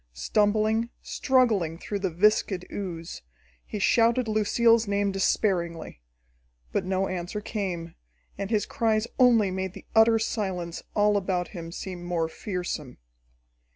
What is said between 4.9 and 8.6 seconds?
despairingly. But no answer came, and